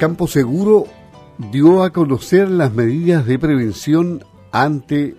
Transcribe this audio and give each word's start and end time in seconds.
Campo 0.00 0.26
Seguro 0.26 0.86
dio 1.52 1.82
a 1.82 1.90
conocer 1.90 2.50
las 2.50 2.72
medidas 2.72 3.26
de 3.26 3.38
prevención 3.38 4.24
ante 4.50 5.14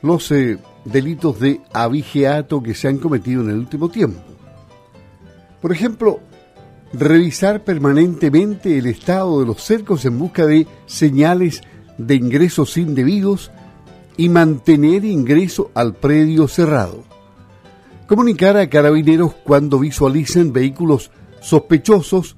los 0.00 0.32
eh, 0.32 0.56
delitos 0.86 1.38
de 1.40 1.60
abigeato 1.70 2.62
que 2.62 2.74
se 2.74 2.88
han 2.88 2.96
cometido 2.96 3.42
en 3.42 3.50
el 3.50 3.58
último 3.58 3.90
tiempo. 3.90 4.22
Por 5.60 5.72
ejemplo, 5.72 6.20
revisar 6.94 7.62
permanentemente 7.62 8.78
el 8.78 8.86
estado 8.86 9.40
de 9.40 9.46
los 9.46 9.62
cercos 9.62 10.06
en 10.06 10.18
busca 10.18 10.46
de 10.46 10.66
señales 10.86 11.60
de 11.98 12.14
ingresos 12.14 12.78
indebidos 12.78 13.50
y 14.16 14.30
mantener 14.30 15.04
ingreso 15.04 15.70
al 15.74 15.92
predio 15.92 16.48
cerrado. 16.48 17.04
Comunicar 18.06 18.56
a 18.56 18.70
carabineros 18.70 19.34
cuando 19.44 19.78
visualicen 19.78 20.50
vehículos 20.50 21.10
sospechosos, 21.42 22.36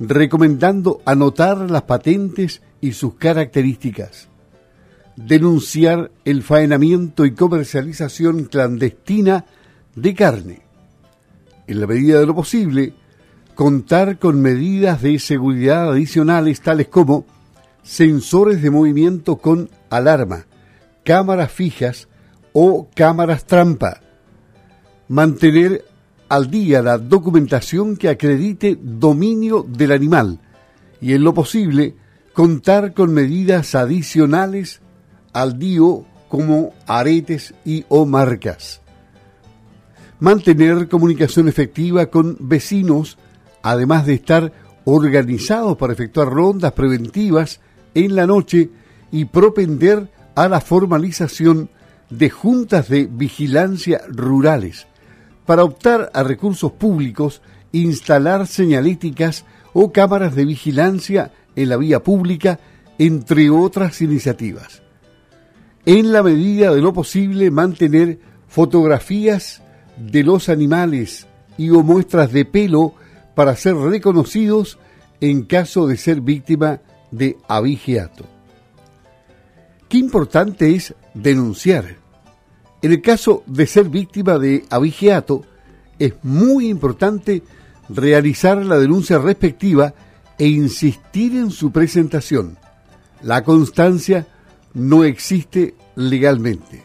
recomendando 0.00 1.00
anotar 1.04 1.70
las 1.70 1.82
patentes 1.82 2.62
y 2.80 2.92
sus 2.92 3.14
características. 3.14 4.28
Denunciar 5.16 6.10
el 6.24 6.42
faenamiento 6.42 7.24
y 7.24 7.32
comercialización 7.32 8.44
clandestina 8.44 9.44
de 9.94 10.14
carne. 10.14 10.62
En 11.66 11.80
la 11.80 11.86
medida 11.86 12.18
de 12.18 12.26
lo 12.26 12.34
posible, 12.34 12.94
contar 13.54 14.18
con 14.18 14.40
medidas 14.40 15.02
de 15.02 15.18
seguridad 15.18 15.90
adicionales 15.90 16.60
tales 16.60 16.88
como 16.88 17.24
sensores 17.82 18.62
de 18.62 18.70
movimiento 18.70 19.36
con 19.36 19.70
alarma, 19.90 20.46
cámaras 21.04 21.52
fijas 21.52 22.08
o 22.52 22.88
cámaras 22.94 23.44
trampa. 23.44 24.00
Mantener 25.08 25.84
al 26.28 26.50
día 26.50 26.82
la 26.82 26.98
documentación 26.98 27.96
que 27.96 28.08
acredite 28.08 28.78
dominio 28.80 29.64
del 29.68 29.92
animal 29.92 30.40
y 31.00 31.12
en 31.12 31.24
lo 31.24 31.34
posible 31.34 31.94
contar 32.32 32.94
con 32.94 33.12
medidas 33.12 33.74
adicionales 33.74 34.80
al 35.32 35.58
DIO 35.58 36.06
como 36.28 36.72
aretes 36.86 37.54
y 37.64 37.84
o 37.88 38.06
marcas. 38.06 38.80
Mantener 40.18 40.88
comunicación 40.88 41.48
efectiva 41.48 42.06
con 42.06 42.36
vecinos, 42.40 43.18
además 43.62 44.06
de 44.06 44.14
estar 44.14 44.52
organizados 44.84 45.76
para 45.76 45.92
efectuar 45.92 46.28
rondas 46.28 46.72
preventivas 46.72 47.60
en 47.94 48.16
la 48.16 48.26
noche 48.26 48.70
y 49.12 49.26
propender 49.26 50.10
a 50.34 50.48
la 50.48 50.60
formalización 50.60 51.70
de 52.10 52.30
juntas 52.30 52.88
de 52.88 53.06
vigilancia 53.10 54.00
rurales 54.08 54.86
para 55.46 55.64
optar 55.64 56.10
a 56.14 56.22
recursos 56.22 56.72
públicos, 56.72 57.42
instalar 57.72 58.46
señaléticas 58.46 59.44
o 59.72 59.92
cámaras 59.92 60.34
de 60.34 60.44
vigilancia 60.44 61.32
en 61.56 61.68
la 61.68 61.76
vía 61.76 62.02
pública, 62.02 62.60
entre 62.98 63.50
otras 63.50 64.00
iniciativas. 64.00 64.82
En 65.86 66.12
la 66.12 66.22
medida 66.22 66.72
de 66.72 66.80
lo 66.80 66.92
posible, 66.92 67.50
mantener 67.50 68.18
fotografías 68.48 69.62
de 69.96 70.22
los 70.22 70.48
animales 70.48 71.26
y 71.58 71.70
o 71.70 71.82
muestras 71.82 72.32
de 72.32 72.44
pelo 72.44 72.94
para 73.34 73.56
ser 73.56 73.76
reconocidos 73.76 74.78
en 75.20 75.42
caso 75.42 75.86
de 75.86 75.96
ser 75.96 76.20
víctima 76.20 76.80
de 77.10 77.36
abigeato. 77.48 78.24
Qué 79.88 79.98
importante 79.98 80.74
es 80.74 80.94
denunciar. 81.14 82.03
En 82.84 82.92
el 82.92 83.00
caso 83.00 83.44
de 83.46 83.66
ser 83.66 83.88
víctima 83.88 84.38
de 84.38 84.66
abigeato, 84.68 85.40
es 85.98 86.12
muy 86.22 86.68
importante 86.68 87.42
realizar 87.88 88.62
la 88.62 88.78
denuncia 88.78 89.16
respectiva 89.16 89.94
e 90.36 90.48
insistir 90.48 91.34
en 91.34 91.50
su 91.50 91.72
presentación. 91.72 92.58
La 93.22 93.42
constancia 93.42 94.26
no 94.74 95.02
existe 95.02 95.74
legalmente. 95.96 96.82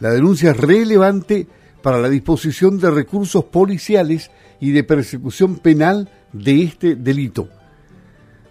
La 0.00 0.10
denuncia 0.10 0.50
es 0.50 0.56
relevante 0.56 1.46
para 1.82 2.00
la 2.00 2.08
disposición 2.08 2.76
de 2.80 2.90
recursos 2.90 3.44
policiales 3.44 4.32
y 4.58 4.72
de 4.72 4.82
persecución 4.82 5.58
penal 5.58 6.10
de 6.32 6.64
este 6.64 6.96
delito. 6.96 7.48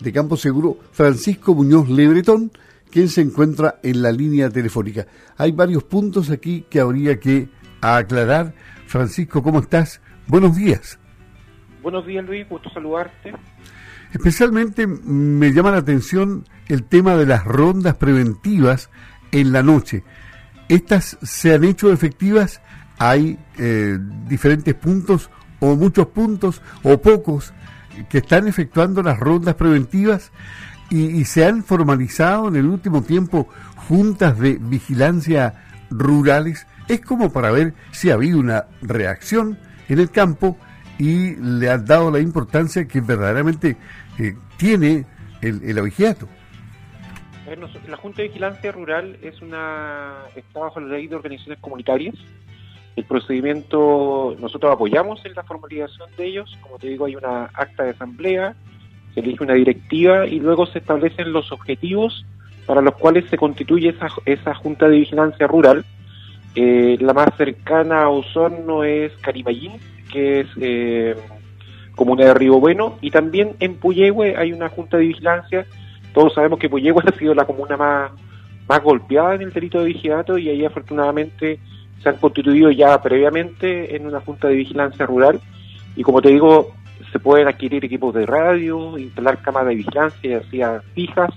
de 0.01 0.13
Campo 0.13 0.37
Seguro, 0.37 0.79
Francisco 0.93 1.55
Muñoz 1.55 1.91
Lebretón, 1.91 2.51
quien 2.91 3.09
se 3.09 3.21
encuentra 3.21 3.79
en 3.83 4.01
la 4.03 4.11
línea 4.11 4.49
telefónica. 4.49 5.07
Hay 5.37 5.53
varios 5.53 5.85
puntos 5.85 6.31
aquí 6.31 6.65
que 6.71 6.81
habría 6.81 7.21
que 7.21 7.49
aclarar. 7.83 8.55
Francisco, 8.87 9.43
¿cómo 9.43 9.61
estás? 9.61 10.01
Buenos 10.27 10.57
días. 10.57 10.99
Buenos 11.83 12.07
días, 12.07 12.25
Luis, 12.25 12.49
gusto 12.49 12.71
saludarte. 12.71 13.35
Especialmente 14.13 14.87
me 14.87 15.53
llama 15.53 15.71
la 15.71 15.79
atención 15.79 16.45
el 16.69 16.85
tema 16.85 17.17
de 17.17 17.27
las 17.27 17.45
rondas 17.45 17.97
preventivas 17.97 18.91
en 19.33 19.53
la 19.53 19.63
noche. 19.63 20.03
¿Estas 20.69 21.19
se 21.23 21.55
han 21.55 21.65
hecho 21.65 21.93
efectivas? 21.93 22.63
¿Hay 22.99 23.39
eh, 23.59 23.99
diferentes 24.29 24.75
puntos 24.75 25.31
o 25.61 25.77
muchos 25.77 26.09
puntos 26.09 26.63
o 26.83 27.01
pocos 27.01 27.53
que 28.09 28.19
están 28.19 28.49
efectuando 28.49 29.03
las 29.03 29.19
rondas 29.19 29.55
preventivas 29.55 30.33
y, 30.91 31.25
se 31.25 31.47
han 31.47 31.65
formalizado 31.65 32.49
en 32.49 32.57
el 32.57 32.67
último 32.67 33.03
tiempo 33.03 33.49
juntas 33.77 34.39
de 34.39 34.59
vigilancia 34.61 35.55
rurales? 35.91 36.67
Es 36.89 37.01
como 37.01 37.33
para 37.33 37.51
ver 37.51 37.75
si 37.93 38.11
ha 38.11 38.15
habido 38.15 38.39
una 38.39 38.67
reacción 38.83 39.59
en 39.89 40.01
el 40.01 40.11
campo 40.11 40.59
y 40.99 41.37
le 41.37 41.71
han 41.71 41.85
dado 41.85 42.11
la 42.11 42.21
importancia 42.21 42.87
que 42.87 43.01
verdaderamente 43.01 43.77
eh, 44.19 44.37
tiene 44.59 45.07
el, 45.41 45.63
el. 45.65 45.77
La 47.89 47.97
Junta 47.97 48.23
de 48.23 48.29
Vigilancia 48.29 48.73
Rural 48.73 49.19
es 49.21 49.43
una 49.43 50.25
está 50.35 50.61
bajo 50.61 50.81
la 50.81 50.97
ley 50.97 51.09
de 51.09 51.17
organizaciones 51.17 51.61
comunitarias. 51.61 52.15
El 52.97 53.05
procedimiento, 53.05 54.37
nosotros 54.39 54.73
apoyamos 54.73 55.25
en 55.25 55.35
la 55.35 55.43
formalización 55.43 56.11
de 56.17 56.27
ellos. 56.27 56.59
Como 56.61 56.79
te 56.79 56.89
digo, 56.89 57.07
hay 57.07 57.17
una 57.17 57.45
acta 57.55 57.85
de 57.85 57.91
asamblea, 57.91 58.55
se 59.15 59.21
elige 59.21 59.43
una 59.43 59.55
directiva 59.55 60.27
y 60.27 60.41
luego 60.41 60.67
se 60.67 60.79
establecen 60.79 61.33
los 61.33 61.53
objetivos 61.53 62.25
para 62.67 62.81
los 62.81 62.95
cuales 62.95 63.29
se 63.29 63.39
constituye 63.39 63.91
esa, 63.91 64.09
esa 64.25 64.55
Junta 64.55 64.89
de 64.89 64.99
Vigilancia 64.99 65.47
Rural. 65.47 65.85
Eh, 66.55 66.99
la 67.01 67.15
más 67.15 67.35
cercana 67.37 68.03
a 68.03 68.09
Osorno 68.09 68.85
es 68.85 69.13
Carimayín, 69.23 69.73
que 70.13 70.41
es 70.41 70.47
eh, 70.61 71.17
comuna 71.97 72.27
de 72.27 72.35
Río 72.35 72.61
Bueno, 72.61 72.99
y 73.01 73.11
también 73.11 73.57
en 73.61 73.77
Puyehue 73.77 74.37
hay 74.37 74.53
una 74.53 74.69
junta 74.69 74.99
de 74.99 75.07
vigilancia. 75.07 75.67
Todos 76.13 76.35
sabemos 76.35 76.59
que 76.59 76.69
Puyehue 76.69 77.03
ha 77.07 77.19
sido 77.19 77.35
la 77.35 77.47
comuna 77.47 77.77
más, 77.77 78.13
más 78.69 78.83
golpeada 78.83 79.35
en 79.35 79.43
el 79.43 79.53
delito 79.53 79.81
de 79.81 79.87
vigilato 79.87 80.39
y 80.39 80.49
ahí 80.49 80.65
afortunadamente 80.65 81.59
se 82.03 82.09
han 82.09 82.17
constituido 82.17 82.71
ya 82.71 83.01
previamente 83.01 83.97
en 83.97 84.07
una 84.07 84.21
junta 84.21 84.49
de 84.49 84.55
vigilancia 84.55 85.07
rural 85.07 85.41
y 85.97 86.03
como 86.03 86.21
te 86.21 86.31
digo, 86.31 86.73
se 87.13 87.19
pueden 87.19 87.49
adquirir 87.49 87.85
equipos 87.85 88.15
de 88.15 88.27
radio, 88.27 88.99
instalar 88.99 89.43
cámaras 89.43 89.69
de 89.69 89.75
vigilancia, 89.77 90.43
ya 90.51 90.83
fijas 90.95 91.31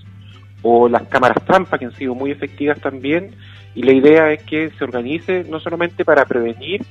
o 0.61 0.87
las 0.89 1.03
cámaras 1.03 1.43
trampa 1.45 1.77
que 1.77 1.85
han 1.85 1.95
sido 1.95 2.15
muy 2.15 2.31
efectivas 2.31 2.79
también 2.79 3.35
y 3.75 3.83
la 3.83 3.91
idea 3.91 4.31
es 4.31 4.41
que 4.43 4.71
se 4.71 4.83
organice 4.83 5.43
no 5.49 5.59
solamente 5.59 6.05
para 6.05 6.25
prevenir, 6.25 6.81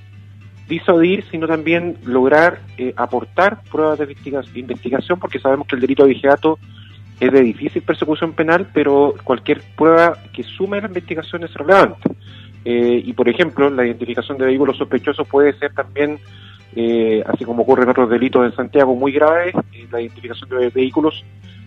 disuadir, 0.69 1.25
sino 1.31 1.47
también 1.47 1.97
lograr 2.05 2.61
eh, 2.79 2.93
aportar 2.97 3.63
pruebas 3.71 3.99
de 3.99 4.15
investigación, 4.55 5.19
porque 5.19 5.39
sabemos 5.39 5.67
que 5.67 5.77
el 5.77 5.81
delito 5.81 6.05
de 6.05 6.11
vigiato 6.11 6.59
es 7.21 7.33
de 7.33 7.41
difícil 7.41 7.83
persecución 7.83 8.33
penal, 8.33 8.69
pero 8.73 9.15
cualquier 9.25 9.63
prueba 9.77 10.19
que 10.33 10.43
sume 10.43 10.79
a 10.79 10.83
la 10.83 10.89
investigación 10.89 11.45
es 11.45 11.55
relevante. 11.55 12.14
Eh, 12.65 13.03
y, 13.05 13.13
por 13.13 13.29
ejemplo, 13.29 13.69
la 13.71 13.85
identificación 13.85 14.39
de 14.39 14.47
vehículos 14.47 14.79
sospechosos 14.79 15.29
puede 15.29 15.53
ser 15.59 15.73
también, 15.75 16.19
eh, 16.75 17.23
así 17.27 17.45
como 17.45 17.63
ocurre 17.63 17.83
en 17.83 17.91
otros 17.91 18.09
delitos 18.09 18.45
en 18.45 18.57
Santiago 18.57 18.95
muy 18.95 19.13
graves, 19.13 19.55
la 19.91 20.01
identificación 20.01 20.49
de 20.49 20.71
vehículos 20.71 21.25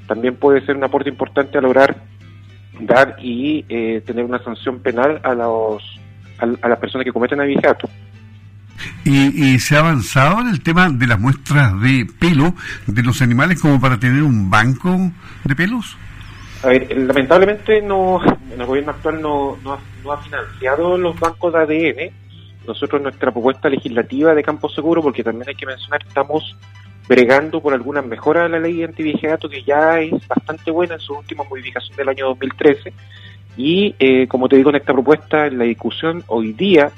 también 0.08 0.36
puede 0.36 0.66
ser 0.66 0.76
un 0.76 0.84
aporte 0.84 1.10
importante 1.10 1.58
a 1.58 1.62
lograr 1.62 1.96
dar 2.80 3.16
y 3.22 3.66
eh, 3.70 4.02
tener 4.06 4.24
una 4.24 4.44
sanción 4.44 4.80
penal 4.80 5.20
a 5.24 5.34
los 5.34 6.00
a, 6.40 6.68
las 6.68 6.80
personas 6.80 7.06
que 7.06 7.12
cometen 7.12 7.42
abigeato. 7.42 7.90
¿Y, 9.04 9.54
¿Y, 9.54 9.60
se 9.60 9.76
ha 9.76 9.80
avanzado 9.80 10.42
en 10.42 10.50
el 10.50 10.62
tema 10.62 10.88
de 10.90 11.08
las 11.08 11.20
muestras 11.20 11.82
de 11.82 12.08
pelo 12.20 12.54
de 12.86 13.02
los 13.02 13.22
animales 13.24 13.60
como 13.60 13.82
para 13.82 14.00
tener 14.00 14.22
un 14.22 14.52
banco 14.52 15.12
de 15.44 15.56
pelos? 15.56 15.98
A 16.64 16.68
ver, 16.68 16.98
lamentablemente 16.98 17.82
no, 17.82 18.20
el 18.52 18.66
gobierno 18.66 18.92
actual 18.92 19.22
no, 19.22 19.58
ha, 19.66 20.18
financiado 20.18 20.98
los 20.98 21.20
bancos 21.20 21.54
de 21.54 21.60
ADN. 21.60 22.14
Nosotros 22.66 23.02
nuestra 23.02 23.32
propuesta 23.32 23.70
legislativa 23.70 24.34
de 24.34 24.44
Campo 24.44 24.68
Seguro, 24.70 25.02
porque 25.02 25.24
también 25.24 25.48
hay 25.48 25.56
que 25.56 25.66
mencionar, 25.66 26.02
estamos 26.06 26.58
bregando 27.08 27.62
por 27.62 27.74
algunas 27.74 28.06
mejoras 28.06 28.44
de 28.44 28.50
la 28.50 28.60
ley 28.60 28.78
de 28.78 28.86
antivigiato 28.86 29.48
que 29.48 29.64
ya 29.64 30.00
es 30.00 30.28
bastante 30.28 30.72
buena 30.72 30.96
en 30.96 31.00
su 31.00 31.14
última 31.14 31.46
modificación 31.46 31.96
del 31.96 32.10
año 32.10 32.26
2013 32.26 32.92
y 33.56 33.96
eh, 33.98 34.28
como 34.28 34.50
te 34.50 34.58
digo 34.58 34.70
en 34.72 34.76
esta 34.76 34.92
propuesta 34.92 35.48
en 35.48 35.58
la 35.58 35.64
discusión 35.64 36.24
hoy 36.28 36.52
día 36.52 36.92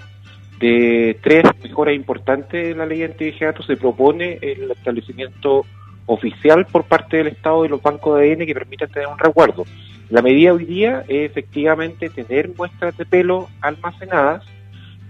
de 0.60 1.18
tres 1.22 1.44
mejoras 1.64 1.96
importantes 1.96 2.70
de 2.70 2.76
la 2.76 2.86
ley 2.86 3.00
de 3.00 3.56
se 3.66 3.78
propone 3.78 4.40
el 4.42 4.72
establecimiento 4.72 5.66
oficial 6.10 6.66
por 6.66 6.86
parte 6.86 7.18
del 7.18 7.28
Estado 7.28 7.64
de 7.64 7.70
los 7.70 7.82
bancos 7.82 8.20
de 8.20 8.32
ADN 8.32 8.46
que 8.46 8.54
permitan 8.54 8.90
tener 8.90 9.08
un 9.08 9.20
resguardo. 9.20 9.64
La 10.10 10.24
medida 10.24 10.54
hoy 10.54 10.66
día 10.66 11.04
es 11.08 11.30
efectivamente 11.30 12.10
tener 12.10 12.50
muestras 12.58 12.98
de 12.98 13.06
pelo 13.06 13.48
almacenadas, 13.62 14.44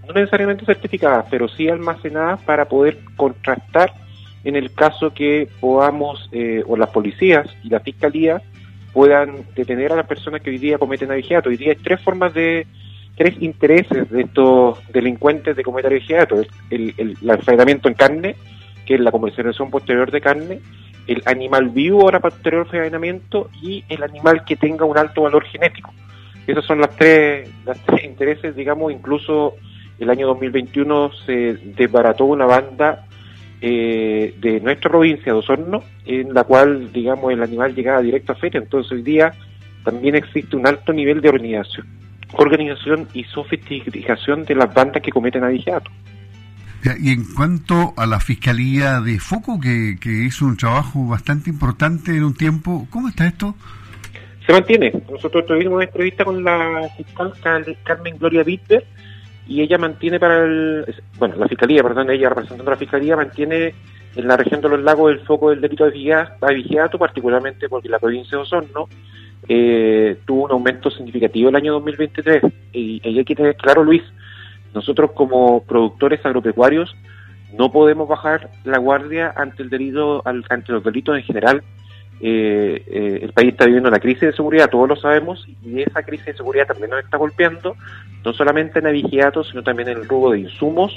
no 0.06 0.12
necesariamente 0.12 0.66
certificadas, 0.66 1.24
pero 1.30 1.48
sí 1.48 1.68
almacenadas 1.68 2.40
para 2.42 2.66
poder 2.66 2.98
contrastar 3.16 3.94
en 4.44 4.56
el 4.56 4.72
caso 4.74 5.14
que 5.14 5.48
podamos, 5.60 6.28
eh, 6.32 6.62
o 6.66 6.76
las 6.76 6.90
policías 6.90 7.46
y 7.64 7.70
la 7.70 7.80
fiscalía, 7.80 8.42
puedan 8.92 9.44
detener 9.54 9.92
a 9.92 9.96
las 9.96 10.06
personas 10.06 10.42
que 10.42 10.50
hoy 10.50 10.58
día 10.58 10.78
cometen 10.78 11.10
abigeato. 11.10 11.48
Hoy 11.48 11.56
día 11.56 11.70
hay 11.70 11.76
tres 11.76 12.00
formas 12.02 12.34
de, 12.34 12.66
tres 13.16 13.36
intereses 13.40 14.10
de 14.10 14.22
estos 14.22 14.78
delincuentes 14.92 15.56
de 15.56 15.62
cometer 15.62 15.92
abigeato. 15.92 16.36
El, 16.70 16.94
el, 16.98 17.16
el 17.22 17.80
en 17.84 17.94
carne, 17.94 18.36
que 18.90 18.96
es 18.96 19.00
la 19.00 19.12
comercialización 19.12 19.70
posterior 19.70 20.10
de 20.10 20.20
carne, 20.20 20.58
el 21.06 21.22
animal 21.24 21.68
vivo 21.68 22.02
ahora 22.02 22.18
posterior 22.18 22.66
al 22.68 22.74
envenenamiento 22.74 23.48
y 23.62 23.84
el 23.88 24.02
animal 24.02 24.44
que 24.44 24.56
tenga 24.56 24.84
un 24.84 24.98
alto 24.98 25.22
valor 25.22 25.44
genético. 25.44 25.94
Esos 26.44 26.66
son 26.66 26.80
las 26.80 26.96
tres, 26.96 27.48
las 27.64 27.78
tres 27.84 28.02
intereses, 28.02 28.56
digamos, 28.56 28.90
incluso 28.90 29.54
el 30.00 30.10
año 30.10 30.26
2021 30.26 31.12
se 31.24 31.54
desbarató 31.76 32.24
una 32.24 32.46
banda 32.46 33.06
eh, 33.60 34.34
de 34.40 34.58
nuestra 34.58 34.90
provincia 34.90 35.32
de 35.32 35.38
Osorno, 35.38 35.84
en 36.04 36.34
la 36.34 36.42
cual, 36.42 36.92
digamos, 36.92 37.32
el 37.32 37.44
animal 37.44 37.76
llegaba 37.76 38.02
directo 38.02 38.32
a 38.32 38.34
feria. 38.34 38.58
Entonces, 38.58 38.90
hoy 38.90 39.02
día 39.02 39.30
también 39.84 40.16
existe 40.16 40.56
un 40.56 40.66
alto 40.66 40.92
nivel 40.92 41.20
de 41.20 41.28
organización, 41.28 41.86
organización 42.32 43.06
y 43.14 43.22
sofisticación 43.22 44.44
de 44.46 44.56
las 44.56 44.74
bandas 44.74 45.00
que 45.00 45.12
cometen 45.12 45.44
abigeato. 45.44 45.92
Y 47.00 47.10
en 47.10 47.24
cuanto 47.34 47.92
a 47.96 48.06
la 48.06 48.20
Fiscalía 48.20 49.00
de 49.00 49.18
Foco, 49.18 49.60
que, 49.60 49.98
que 50.00 50.10
hizo 50.10 50.46
un 50.46 50.56
trabajo 50.56 51.06
bastante 51.06 51.50
importante 51.50 52.16
en 52.16 52.24
un 52.24 52.34
tiempo, 52.34 52.86
¿cómo 52.90 53.08
está 53.08 53.26
esto? 53.26 53.54
Se 54.46 54.52
mantiene. 54.52 54.92
Nosotros 55.10 55.44
tuvimos 55.46 55.74
una 55.74 55.84
entrevista 55.84 56.24
con 56.24 56.42
la 56.42 56.88
fiscal 56.96 57.32
Carmen 57.84 58.16
Gloria 58.18 58.42
Wittberg, 58.42 58.84
y 59.46 59.62
ella 59.62 59.78
mantiene 59.78 60.20
para 60.20 60.44
el, 60.44 60.84
bueno, 61.18 61.34
la 61.36 61.48
fiscalía, 61.48 61.82
perdón, 61.82 62.08
ella 62.10 62.28
representando 62.28 62.70
a 62.70 62.74
la 62.74 62.78
fiscalía 62.78 63.16
mantiene 63.16 63.74
en 64.14 64.28
la 64.28 64.36
región 64.36 64.60
de 64.60 64.68
los 64.68 64.80
lagos 64.80 65.12
el 65.12 65.20
foco 65.20 65.50
del 65.50 65.60
delito 65.60 65.84
de 65.84 65.90
vigiato, 66.54 66.98
particularmente 66.98 67.68
porque 67.68 67.88
la 67.88 67.98
provincia 67.98 68.38
de 68.38 68.42
Osorno 68.42 68.88
eh, 69.48 70.18
tuvo 70.24 70.44
un 70.44 70.52
aumento 70.52 70.88
significativo 70.90 71.48
el 71.48 71.56
año 71.56 71.72
2023. 71.72 72.44
Y, 72.72 73.00
y 73.02 73.18
hay 73.18 73.24
que 73.24 73.34
tener 73.34 73.56
claro, 73.56 73.82
Luis, 73.82 74.02
nosotros 74.74 75.12
como 75.12 75.62
productores 75.64 76.24
agropecuarios 76.24 76.96
no 77.56 77.72
podemos 77.72 78.08
bajar 78.08 78.50
la 78.64 78.78
guardia 78.78 79.32
ante 79.36 79.62
el 79.62 79.70
delito, 79.70 80.22
ante 80.24 80.72
los 80.72 80.84
delitos 80.84 81.16
en 81.16 81.24
general 81.24 81.62
eh, 82.22 82.84
eh, 82.86 83.18
el 83.22 83.32
país 83.32 83.52
está 83.52 83.64
viviendo 83.64 83.88
una 83.88 83.98
crisis 83.98 84.20
de 84.20 84.32
seguridad, 84.32 84.68
todos 84.68 84.88
lo 84.88 84.96
sabemos, 84.96 85.46
y 85.64 85.80
esa 85.80 86.02
crisis 86.02 86.26
de 86.26 86.34
seguridad 86.34 86.66
también 86.66 86.90
nos 86.90 87.02
está 87.02 87.16
golpeando, 87.16 87.76
no 88.22 88.32
solamente 88.34 88.78
en 88.78 88.86
avigiatos, 88.86 89.48
sino 89.48 89.62
también 89.62 89.88
en 89.88 89.98
el 89.98 90.08
robo 90.08 90.30
de 90.32 90.40
insumos 90.40 90.92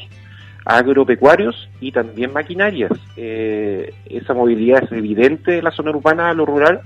agropecuarios 0.66 1.70
y 1.80 1.92
también 1.92 2.34
maquinarias. 2.34 2.92
Eh, 3.16 3.94
esa 4.06 4.34
movilidad 4.34 4.84
es 4.84 4.92
evidente 4.92 5.52
de 5.52 5.62
la 5.62 5.72
zona 5.72 5.92
urbana 5.92 6.30
a 6.30 6.34
lo 6.34 6.46
rural 6.46 6.82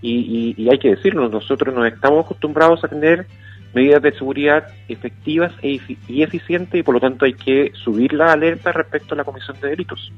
y, 0.00 0.68
hay 0.68 0.78
que 0.78 0.90
decirlo, 0.90 1.28
nosotros 1.28 1.74
nos 1.74 1.86
estamos 1.86 2.24
acostumbrados 2.24 2.82
a 2.84 2.88
tener 2.88 3.26
medidas 3.74 4.02
de 4.02 4.12
seguridad 4.12 4.66
efectivas 4.88 5.52
e 5.62 5.80
y 6.08 6.22
eficientes 6.22 6.80
y 6.80 6.82
por 6.82 6.94
lo 6.94 7.00
tanto 7.00 7.24
hay 7.24 7.34
que 7.34 7.72
subir 7.74 8.12
la 8.12 8.32
alerta 8.32 8.72
respecto 8.72 9.14
a 9.14 9.18
la 9.18 9.24
comisión 9.24 9.56
de 9.60 9.68
delitos. 9.68 10.12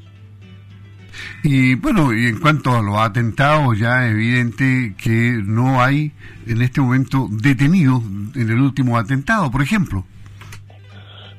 Y 1.43 1.75
bueno, 1.75 2.12
y 2.15 2.27
en 2.27 2.41
cuanto 2.41 2.71
a 2.71 2.83
los 2.83 2.97
atentados, 2.97 3.79
ya 3.79 4.06
es 4.06 4.12
evidente 4.12 4.95
que 4.97 5.41
no 5.45 5.83
hay 5.83 6.12
en 6.47 6.62
este 6.62 6.81
momento 6.81 7.29
detenidos 7.31 8.03
en 8.35 8.51
el 8.51 8.61
último 8.61 8.97
atentado, 8.97 9.51
por 9.51 9.62
ejemplo. 9.62 10.05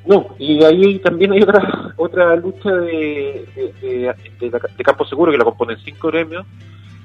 No, 0.08 0.28
y 0.38 0.64
ahí 0.64 1.00
también 1.00 1.32
hay 1.32 1.42
otra 1.42 1.94
otra 1.98 2.36
lucha 2.36 2.72
de, 2.72 3.46
de, 3.82 4.84
campo 4.84 5.06
seguro 5.06 5.32
que 5.32 5.38
la 5.38 5.44
componen 5.44 5.78
cinco 5.84 6.10
gremios. 6.10 6.46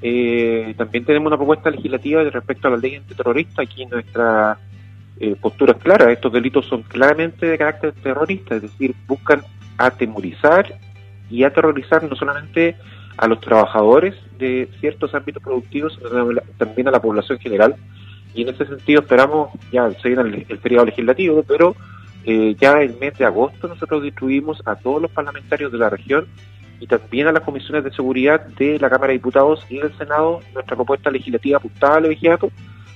Eh, 0.03 0.73
también 0.77 1.05
tenemos 1.05 1.27
una 1.27 1.37
propuesta 1.37 1.69
legislativa 1.69 2.23
respecto 2.23 2.67
a 2.67 2.71
la 2.71 2.77
ley 2.77 2.95
antiterrorista. 2.95 3.63
Aquí 3.63 3.85
nuestra 3.85 4.59
eh, 5.21 5.35
postura 5.39 5.73
es 5.73 5.77
clara. 5.77 6.11
Estos 6.11 6.33
delitos 6.33 6.65
son 6.65 6.81
claramente 6.81 7.45
de 7.45 7.55
carácter 7.55 7.93
terrorista, 7.93 8.55
es 8.55 8.63
decir, 8.63 8.95
buscan 9.07 9.43
atemorizar 9.77 10.73
y 11.29 11.43
aterrorizar 11.43 12.03
no 12.03 12.15
solamente 12.15 12.75
a 13.17 13.27
los 13.27 13.39
trabajadores 13.39 14.15
de 14.39 14.67
ciertos 14.79 15.13
ámbitos 15.13 15.43
productivos, 15.43 15.93
sino 15.93 16.41
también 16.57 16.87
a 16.87 16.91
la 16.91 16.99
población 16.99 17.37
general. 17.37 17.75
Y 18.33 18.41
en 18.41 18.49
ese 18.49 18.65
sentido 18.65 19.01
esperamos, 19.01 19.51
ya 19.71 19.91
se 19.91 20.09
viene 20.09 20.45
el, 20.49 20.57
feriado 20.57 20.85
legislativo, 20.85 21.43
pero 21.43 21.75
eh, 22.25 22.55
ya 22.59 22.81
el 22.81 22.97
mes 22.97 23.15
de 23.19 23.25
agosto 23.25 23.67
nosotros 23.67 24.01
distribuimos 24.01 24.63
a 24.65 24.75
todos 24.75 25.03
los 25.03 25.11
parlamentarios 25.11 25.71
de 25.71 25.77
la 25.77 25.91
región 25.91 26.25
y 26.79 26.87
también 26.87 27.27
a 27.27 27.31
las 27.31 27.43
comisiones 27.43 27.83
de 27.83 27.91
seguridad 27.91 28.43
de 28.57 28.79
la 28.79 28.89
Cámara 28.89 29.09
de 29.09 29.19
Diputados 29.19 29.67
y 29.69 29.77
del 29.77 29.95
Senado 29.99 30.39
nuestra 30.55 30.75
propuesta 30.75 31.11
legislativa 31.11 31.57
apuntada 31.57 31.97
al 31.97 32.09
vigiato. 32.09 32.49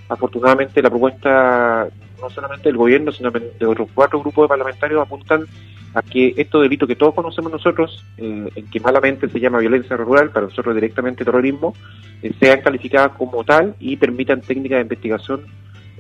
Afortunadamente 0.10 0.82
la 0.82 0.90
propuesta 0.90 1.88
no 2.22 2.30
solamente 2.30 2.70
del 2.70 2.78
gobierno, 2.78 3.12
sino 3.12 3.32
de 3.32 3.66
otros 3.66 3.90
cuatro 3.94 4.20
grupos 4.20 4.46
de 4.46 4.50
parlamentarios 4.50 5.02
apuntan 5.02 5.46
a 5.94 6.02
que 6.02 6.34
estos 6.36 6.62
delitos 6.62 6.88
que 6.88 6.96
todos 6.96 7.14
conocemos 7.14 7.52
nosotros, 7.52 8.04
eh, 8.18 8.50
en 8.54 8.70
que 8.70 8.80
malamente 8.82 9.30
se 9.30 9.40
llama 9.40 9.60
violencia 9.60 9.96
rural, 9.96 10.30
para 10.30 10.48
nosotros 10.48 10.76
directamente 10.76 11.24
terrorismo, 11.24 11.74
eh, 12.22 12.34
sean 12.40 12.62
calificadas 12.62 13.14
como 13.18 13.44
tal 13.44 13.76
y 13.80 13.96
permitan 13.96 14.42
técnicas 14.42 14.78
de 14.78 14.82
investigación 14.82 15.46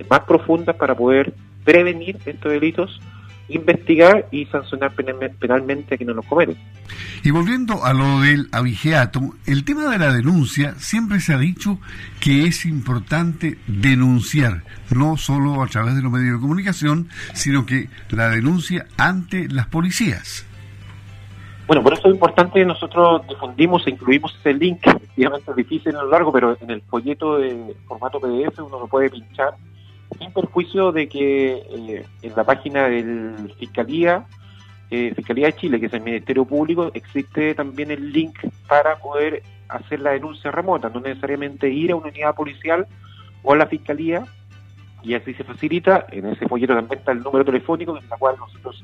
más 0.09 0.19
profundas 0.21 0.75
para 0.75 0.95
poder 0.95 1.33
prevenir 1.63 2.17
estos 2.25 2.51
delitos 2.51 2.99
investigar 3.49 4.27
y 4.31 4.45
sancionar 4.45 4.93
penalmente 4.93 5.95
a 5.95 5.97
quienes 5.97 6.15
los 6.15 6.25
cometen. 6.25 6.57
Y 7.23 7.31
volviendo 7.31 7.83
a 7.83 7.93
lo 7.93 8.21
del 8.21 8.47
abigeato, 8.51 9.21
el 9.45 9.63
tema 9.63 9.89
de 9.89 9.99
la 9.99 10.11
denuncia 10.11 10.75
siempre 10.77 11.19
se 11.19 11.33
ha 11.33 11.37
dicho 11.37 11.79
que 12.19 12.45
es 12.45 12.65
importante 12.65 13.57
denunciar, 13.67 14.63
no 14.93 15.17
solo 15.17 15.61
a 15.61 15.67
través 15.67 15.95
de 15.95 16.01
los 16.01 16.11
medios 16.11 16.35
de 16.35 16.41
comunicación, 16.41 17.09
sino 17.33 17.65
que 17.65 17.89
la 18.09 18.29
denuncia 18.29 18.85
ante 18.97 19.47
las 19.49 19.67
policías. 19.67 20.45
Bueno, 21.67 21.81
por 21.81 21.93
eso 21.93 22.07
es 22.07 22.13
importante 22.13 22.59
que 22.59 22.65
nosotros 22.65 23.23
difundimos 23.27 23.87
e 23.87 23.89
incluimos 23.89 24.35
ese 24.39 24.53
link, 24.53 24.85
efectivamente 24.85 25.49
es 25.49 25.57
difícil 25.57 25.89
en 25.89 25.95
lo 25.95 26.09
largo, 26.09 26.31
pero 26.31 26.55
en 26.61 26.69
el 26.69 26.81
folleto 26.83 27.37
de 27.37 27.75
formato 27.87 28.19
PDF 28.19 28.59
uno 28.59 28.79
lo 28.79 28.87
puede 28.87 29.09
pinchar 29.09 29.55
sin 30.19 30.31
perjuicio 30.31 30.91
de 30.91 31.07
que 31.07 31.53
eh, 31.53 32.05
en 32.21 32.35
la 32.35 32.43
página 32.43 32.87
del 32.87 33.53
Fiscalía, 33.59 34.25
eh, 34.91 35.13
Fiscalía 35.15 35.47
de 35.47 35.53
Chile, 35.53 35.79
que 35.79 35.87
es 35.87 35.93
el 35.93 36.01
Ministerio 36.01 36.45
Público, 36.45 36.91
existe 36.93 37.55
también 37.55 37.91
el 37.91 38.11
link 38.11 38.37
para 38.67 38.97
poder 38.97 39.43
hacer 39.67 39.99
la 39.99 40.11
denuncia 40.11 40.51
remota, 40.51 40.89
no 40.89 40.99
necesariamente 40.99 41.69
ir 41.69 41.91
a 41.91 41.95
una 41.95 42.09
unidad 42.09 42.35
policial 42.35 42.87
o 43.43 43.53
a 43.53 43.55
la 43.55 43.67
fiscalía 43.67 44.25
y 45.03 45.13
así 45.13 45.33
se 45.33 45.43
facilita. 45.43 46.05
En 46.11 46.25
ese 46.27 46.47
folleto 46.47 46.75
también 46.75 46.99
está 46.99 47.11
el 47.11 47.21
número 47.21 47.45
telefónico 47.45 47.97
en 47.97 48.03
el 48.03 48.09
cual 48.19 48.35
nosotros 48.37 48.83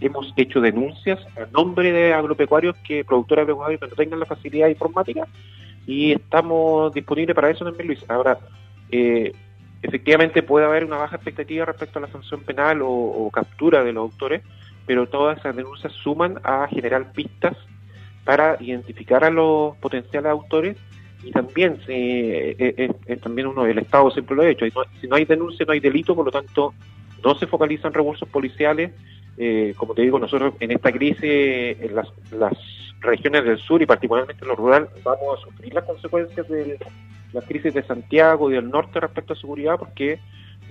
hemos 0.00 0.32
hecho 0.36 0.60
denuncias 0.60 1.20
a 1.36 1.46
nombre 1.52 1.92
de 1.92 2.12
agropecuarios 2.12 2.76
que 2.78 3.04
productores 3.04 3.42
agropecuarios 3.42 3.80
que 3.80 3.86
no 3.88 3.94
tengan 3.94 4.20
la 4.20 4.26
facilidad 4.26 4.68
informática 4.68 5.26
y 5.86 6.12
estamos 6.12 6.92
disponibles 6.92 7.34
para 7.34 7.50
eso 7.50 7.64
también, 7.64 7.86
Luis. 7.86 8.04
Ahora, 8.08 8.38
eh, 8.90 9.32
efectivamente 9.82 10.42
puede 10.42 10.66
haber 10.66 10.84
una 10.84 10.96
baja 10.96 11.16
expectativa 11.16 11.64
respecto 11.64 11.98
a 11.98 12.02
la 12.02 12.08
sanción 12.08 12.42
penal 12.42 12.80
o, 12.82 13.30
captura 13.32 13.84
de 13.84 13.92
los 13.92 14.10
autores, 14.10 14.42
pero 14.86 15.08
todas 15.08 15.38
esas 15.38 15.56
denuncias 15.56 15.92
suman 15.92 16.40
a 16.44 16.66
generar 16.68 17.12
pistas 17.12 17.56
para 18.24 18.56
identificar 18.60 19.24
a 19.24 19.30
los 19.30 19.76
potenciales 19.76 20.30
autores 20.30 20.76
y 21.22 21.30
también 21.30 21.78
eh, 21.88 22.90
es, 23.06 23.20
también 23.20 23.48
uno 23.48 23.66
el 23.66 23.78
Estado 23.78 24.10
siempre 24.10 24.36
lo 24.36 24.42
ha 24.42 24.48
hecho. 24.48 24.66
Si 25.00 25.06
no 25.06 25.16
hay 25.16 25.24
denuncia 25.24 25.64
no 25.66 25.72
hay 25.72 25.80
delito 25.80 26.14
por 26.14 26.24
lo 26.24 26.30
tanto 26.30 26.74
no 27.24 27.34
se 27.34 27.46
focalizan 27.46 27.92
recursos 27.92 28.28
policiales. 28.28 28.92
Eh, 29.38 29.74
como 29.76 29.94
te 29.94 30.02
digo 30.02 30.18
nosotros 30.18 30.54
en 30.60 30.70
esta 30.70 30.90
crisis 30.90 31.22
en 31.22 31.94
las, 31.94 32.08
las 32.32 32.54
regiones 33.00 33.44
del 33.44 33.58
sur 33.58 33.82
y 33.82 33.86
particularmente 33.86 34.42
en 34.42 34.48
lo 34.48 34.56
rural 34.56 34.88
vamos 35.04 35.38
a 35.38 35.42
sufrir 35.42 35.74
las 35.74 35.84
consecuencias 35.84 36.48
de 36.48 36.78
la 37.36 37.42
crisis 37.42 37.74
de 37.74 37.82
Santiago 37.82 38.50
y 38.50 38.54
del 38.54 38.70
norte 38.70 38.98
respecto 38.98 39.34
a 39.34 39.36
seguridad 39.36 39.76
porque 39.78 40.18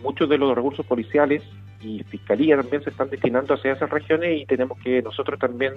muchos 0.01 0.27
de 0.27 0.37
los 0.39 0.55
recursos 0.55 0.85
policiales 0.85 1.43
y 1.79 2.03
fiscalía 2.03 2.57
también 2.57 2.83
se 2.83 2.89
están 2.89 3.09
destinando 3.09 3.53
hacia 3.53 3.73
esas 3.73 3.89
regiones 3.89 4.41
y 4.41 4.45
tenemos 4.47 4.79
que 4.79 5.01
nosotros 5.03 5.39
también 5.39 5.73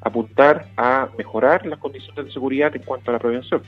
apuntar 0.00 0.66
a 0.76 1.08
mejorar 1.16 1.64
las 1.66 1.78
condiciones 1.78 2.26
de 2.26 2.32
seguridad 2.32 2.74
en 2.74 2.82
cuanto 2.82 3.10
a 3.10 3.14
la 3.14 3.20
prevención. 3.20 3.62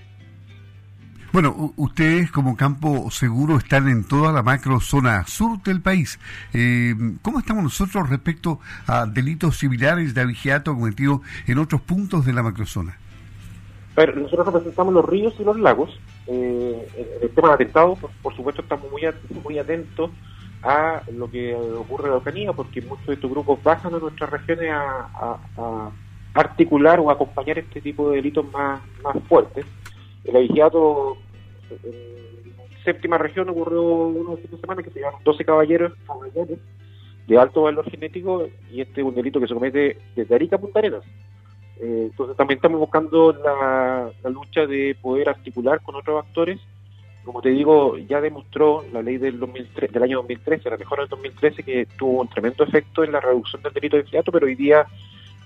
Bueno, 1.33 1.73
ustedes 1.77 2.33
como 2.33 2.57
campo 2.57 3.11
seguro 3.11 3.59
están 3.59 3.89
en 3.89 4.05
toda 4.05 4.33
la 4.33 4.43
macro 4.43 4.81
zona 4.81 5.25
sur 5.27 5.63
del 5.63 5.81
país. 5.83 6.19
Eh, 6.53 6.95
¿Cómo 7.23 7.39
estamos 7.39 7.63
nosotros 7.63 8.09
respecto 8.09 8.59
a 8.87 9.07
delitos 9.07 9.59
similares 9.59 10.15
de 10.15 10.23
abigeato 10.23 10.75
cometidos 10.75 11.21
en 11.47 11.59
otros 11.59 11.81
puntos 11.83 12.25
de 12.27 12.33
la 12.33 12.43
macrozona? 12.43 12.97
A 13.97 14.07
nosotros 14.07 14.47
representamos 14.47 14.95
los 14.95 15.05
ríos 15.05 15.35
y 15.39 15.45
los 15.45 15.59
lagos. 15.59 15.99
Eh, 16.27 16.89
el 17.23 17.31
tema 17.31 17.49
de 17.49 17.55
atentados, 17.55 17.99
por, 18.23 18.35
supuesto, 18.35 18.63
estamos 18.63 18.91
muy, 18.91 19.03
muy 19.43 19.59
atentos 19.59 20.11
a 20.63 21.03
lo 21.13 21.31
que 21.31 21.55
ocurre 21.55 22.07
en 22.07 22.11
la 22.11 22.17
Ocanía, 22.17 22.53
porque 22.53 22.83
muchos 22.83 23.07
de 23.07 23.15
estos 23.15 23.31
grupos 23.31 23.63
bajan 23.63 23.95
a 23.95 23.99
nuestras 23.99 24.31
regiones 24.31 24.71
a, 24.73 25.91
articular 26.35 27.01
o 27.01 27.11
acompañar 27.11 27.59
este 27.59 27.81
tipo 27.81 28.11
de 28.11 28.17
delitos 28.17 28.45
más, 28.53 28.83
más 29.03 29.17
fuertes. 29.27 29.65
El 30.23 30.37
abigeato 30.37 31.17
en 31.71 32.83
séptima 32.85 33.17
región 33.17 33.49
ocurrió 33.49 33.83
uno 33.83 34.37
de 34.37 34.59
semana 34.59 34.83
que 34.83 34.91
se 34.91 35.01
llaman 35.01 35.23
12 35.25 35.45
caballeros 35.45 35.93
de 37.27 37.39
alto 37.39 37.63
valor 37.63 37.91
genético 37.91 38.49
y 38.71 38.81
este 38.81 39.01
es 39.01 39.07
un 39.07 39.15
delito 39.15 39.41
que 39.41 39.49
se 39.49 39.55
comete 39.55 39.99
desde 40.15 40.35
Arica 40.35 40.57
a 40.57 40.61
Punta 40.61 40.79
Arenas. 40.79 41.03
Eh, 41.81 42.09
entonces 42.11 42.37
también 42.37 42.59
estamos 42.59 42.81
buscando 42.81 43.33
la, 43.33 44.11
lucha 44.31 44.67
de 44.67 44.97
poder 45.01 45.29
articular 45.29 45.81
con 45.83 45.95
otros 45.95 46.25
actores. 46.25 46.61
Como 47.25 47.43
te 47.43 47.51
digo, 47.51 47.99
ya 47.99 48.21
demostró 48.21 48.85
la 48.93 49.03
ley 49.03 49.19
del, 49.19 49.39
2003, 49.41 49.93
del 49.93 50.03
año 50.03 50.19
2013, 50.19 50.71
la 50.71 50.77
mejora 50.77 51.03
del 51.03 51.11
2013, 51.11 51.63
que 51.63 51.87
tuvo 51.99 52.21
un 52.21 52.29
tremendo 52.29 52.63
efecto 52.65 53.03
en 53.03 53.13
la 53.13 53.21
reducción 53.21 53.63
del 53.63 53.73
delito 53.73 53.97
de 53.97 54.05
fiato, 54.05 54.31
pero 54.31 54.47
hoy 54.47 54.55
día 54.55 54.87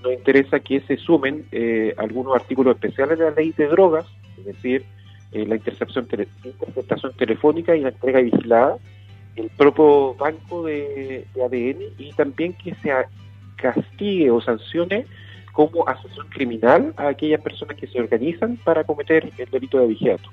nos 0.03 0.13
interesa 0.13 0.61
que 0.61 0.81
se 0.81 0.97
sumen 0.97 1.47
eh, 1.53 1.95
algunos 1.97 2.35
artículos 2.35 2.75
especiales 2.75 3.19
de 3.19 3.25
la 3.25 3.31
ley 3.31 3.53
de 3.53 3.67
drogas, 3.69 4.07
es 4.39 4.45
decir, 4.45 4.85
eh, 5.33 5.47
la 5.47 5.57
intercepción, 5.57 6.09
interceptación 6.45 7.13
telefónica 7.15 7.77
y 7.77 7.81
la 7.81 7.91
entrega 7.91 8.21
vigilada, 8.21 8.77
el 9.37 9.49
propio 9.51 10.15
banco 10.15 10.65
de, 10.65 11.27
ADN 11.37 11.95
y 11.99 12.13
también 12.13 12.53
que 12.55 12.75
se 12.77 12.93
castigue 13.57 14.31
o 14.31 14.41
sancione 14.41 15.07
como 15.53 15.89
asociación 15.89 16.29
criminal 16.29 16.95
a 16.97 17.09
aquellas 17.09 17.41
personas 17.41 17.77
que 17.77 17.87
se 17.87 18.01
organizan 18.01 18.57
para 18.65 18.85
cometer 18.85 19.31
el 19.37 19.51
delito 19.51 19.79
de 19.79 19.87
vigiato. 19.89 20.31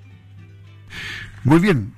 Muy 1.44 1.60
bien. 1.60 1.94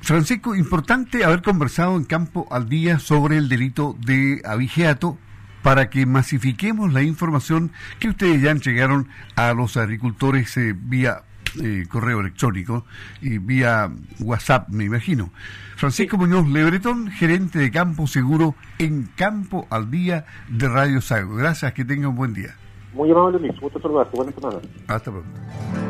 Francisco, 0.00 0.54
importante 0.54 1.24
haber 1.24 1.42
conversado 1.42 1.96
en 1.96 2.04
Campo 2.04 2.46
al 2.50 2.68
Día 2.68 2.98
sobre 2.98 3.36
el 3.36 3.48
delito 3.48 3.96
de 4.04 4.40
abigeato 4.44 5.18
para 5.62 5.90
que 5.90 6.06
masifiquemos 6.06 6.92
la 6.92 7.02
información 7.02 7.72
que 7.98 8.08
ustedes 8.08 8.40
ya 8.40 8.50
entregaron 8.50 9.08
a 9.34 9.52
los 9.52 9.76
agricultores 9.76 10.56
eh, 10.56 10.74
vía 10.74 11.22
eh, 11.62 11.86
correo 11.88 12.20
electrónico 12.20 12.84
y 13.20 13.38
vía 13.38 13.90
WhatsApp, 14.20 14.68
me 14.68 14.84
imagino. 14.84 15.30
Francisco 15.76 16.16
Muñoz 16.16 16.48
Lebretón, 16.48 17.10
gerente 17.10 17.58
de 17.58 17.70
Campo 17.70 18.06
Seguro 18.06 18.54
en 18.78 19.08
Campo 19.16 19.66
al 19.70 19.90
Día 19.90 20.26
de 20.48 20.68
Radio 20.68 21.00
Sago. 21.00 21.36
Gracias, 21.36 21.72
que 21.72 21.84
tenga 21.84 22.08
un 22.08 22.16
buen 22.16 22.34
día. 22.34 22.54
Muy 22.92 23.10
amable, 23.10 23.38
Luis. 23.38 23.60
Muchas 23.60 23.82
gracias. 23.82 24.12
Buenas 24.12 24.34
semana. 24.34 24.58
Hasta 24.88 25.10
pronto. 25.10 25.87